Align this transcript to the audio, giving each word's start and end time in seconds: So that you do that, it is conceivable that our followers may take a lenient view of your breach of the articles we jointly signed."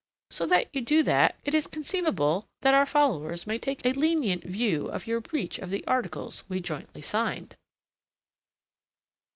So 0.31 0.47
that 0.47 0.73
you 0.73 0.81
do 0.81 1.03
that, 1.03 1.35
it 1.45 1.53
is 1.53 1.67
conceivable 1.67 2.47
that 2.61 2.73
our 2.73 2.87
followers 2.87 3.45
may 3.45 3.59
take 3.59 3.85
a 3.85 3.93
lenient 3.93 4.43
view 4.43 4.87
of 4.87 5.05
your 5.05 5.21
breach 5.21 5.59
of 5.59 5.69
the 5.69 5.85
articles 5.85 6.43
we 6.49 6.59
jointly 6.59 7.03
signed." 7.03 7.55